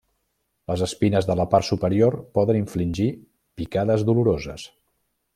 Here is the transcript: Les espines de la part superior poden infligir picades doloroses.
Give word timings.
Les 0.71 0.83
espines 0.85 1.25
de 1.31 1.35
la 1.39 1.45
part 1.51 1.67
superior 1.67 2.17
poden 2.37 2.59
infligir 2.59 3.07
picades 3.61 4.07
doloroses. 4.11 4.65